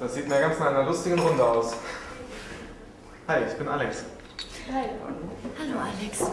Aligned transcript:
Das 0.00 0.14
sieht 0.14 0.28
mir 0.28 0.40
ganz 0.40 0.58
nach 0.58 0.66
einer 0.66 0.84
lustigen 0.84 1.18
Runde 1.18 1.44
aus. 1.44 1.74
Hi, 3.26 3.42
ich 3.48 3.54
bin 3.54 3.68
Alex. 3.68 4.04
Hi. 4.72 4.88
Hallo 5.58 5.78
Alex. 5.80 6.30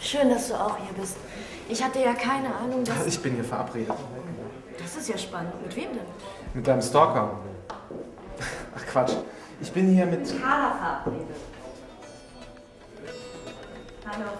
Schön, 0.00 0.28
dass 0.28 0.48
du 0.48 0.54
auch 0.54 0.76
hier 0.76 0.92
bist. 0.98 1.16
Ich 1.68 1.82
hatte 1.82 2.00
ja 2.00 2.12
keine 2.14 2.54
Ahnung, 2.54 2.84
dass... 2.84 3.06
Ich 3.06 3.20
bin 3.22 3.34
hier 3.34 3.44
verabredet. 3.44 3.94
Das 4.78 4.96
ist 4.96 5.08
ja 5.08 5.16
spannend. 5.16 5.60
Mit 5.62 5.74
wem 5.76 5.92
denn? 5.92 6.06
Mit 6.54 6.66
deinem 6.66 6.82
Stalker. 6.82 7.38
Ach 8.76 8.86
Quatsch. 8.86 9.12
Ich 9.60 9.72
bin 9.72 9.88
hier 9.88 10.06
mit. 10.06 10.26
Carla 10.40 11.02
verabredet. 11.04 11.36
Hallo. 14.06 14.30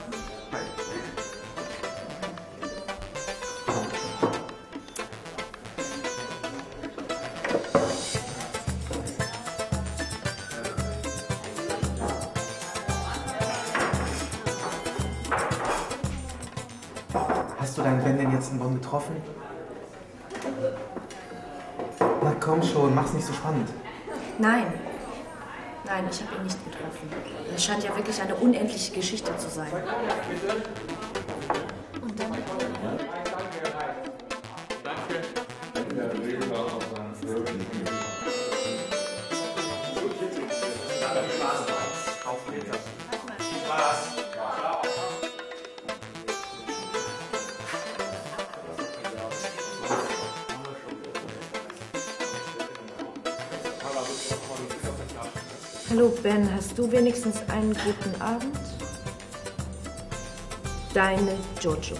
Hast 17.70 17.78
du 17.78 17.82
deinen 17.82 18.02
Ben 18.02 18.18
denn 18.18 18.32
jetzt 18.32 18.50
in 18.50 18.58
Bonn 18.58 18.74
getroffen? 18.74 19.14
Na 22.20 22.34
komm 22.40 22.60
schon, 22.64 22.92
mach's 22.96 23.12
nicht 23.12 23.24
so 23.24 23.32
spannend. 23.32 23.68
Nein. 24.40 24.66
Nein, 25.86 26.04
ich 26.10 26.20
habe 26.20 26.34
ihn 26.34 26.42
nicht 26.42 26.58
getroffen. 26.64 27.08
Es 27.54 27.64
scheint 27.64 27.84
ja 27.84 27.94
wirklich 27.94 28.20
eine 28.20 28.34
unendliche 28.34 28.92
Geschichte 28.92 29.36
zu 29.36 29.48
sein. 29.48 29.68
Hallo 55.90 56.08
Ben, 56.22 56.48
hast 56.54 56.78
du 56.78 56.88
wenigstens 56.92 57.38
einen 57.48 57.74
guten 57.74 58.22
Abend? 58.22 58.56
Deine 60.94 61.36
Jojo. 61.60 61.96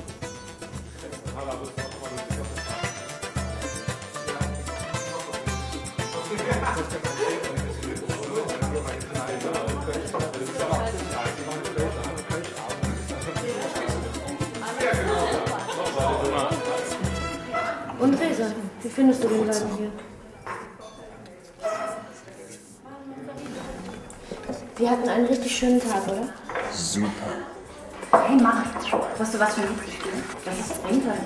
Und 17.98 18.14
Resa, 18.20 18.52
wie 18.82 18.88
findest 18.88 19.24
du 19.24 19.28
den 19.28 19.46
Laden 19.48 19.76
hier? 19.76 19.90
Wir 24.80 24.88
hatten 24.88 25.10
einen 25.10 25.26
richtig 25.26 25.58
schönen 25.58 25.78
Tag, 25.78 26.08
oder? 26.08 26.26
Super. 26.72 27.10
Hey, 28.12 28.36
mach. 28.40 28.64
Weißt 29.18 29.34
du, 29.34 29.38
was 29.38 29.54
für 29.54 29.60
ein 29.60 29.68
Lieblingsspiel? 29.68 30.12
Das 30.42 30.58
ist 30.58 30.74
Springtime. 30.76 31.18